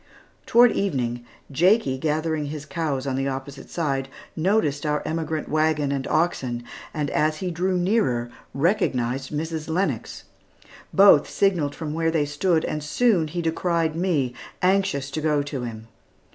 Toward 0.47 0.71
evening, 0.71 1.23
Jakie 1.51 1.99
gathering 1.99 2.45
his 2.47 2.65
cows 2.65 3.05
on 3.05 3.15
the 3.15 3.27
opposite 3.27 3.69
side, 3.69 4.09
noticed 4.35 4.83
our 4.83 5.03
emigrant 5.05 5.47
wagon, 5.47 5.91
and 5.91 6.07
oxen, 6.07 6.63
and 6.91 7.11
as 7.11 7.37
he 7.37 7.51
drew 7.51 7.77
nearer 7.77 8.31
recognized 8.55 9.29
Mrs. 9.31 9.69
Lennox. 9.69 10.23
Both 10.91 11.29
signalled 11.29 11.75
from 11.75 11.93
where 11.93 12.09
they 12.09 12.25
stood, 12.25 12.65
and 12.65 12.83
soon 12.83 13.27
he 13.27 13.43
descried 13.43 13.95
me, 13.95 14.33
anxious 14.63 15.11
to 15.11 15.21
go 15.21 15.43
to 15.43 15.61
him. 15.65 15.87